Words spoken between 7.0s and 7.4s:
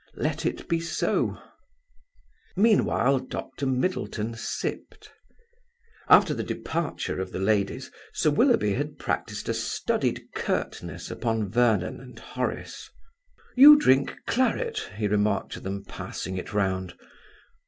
of the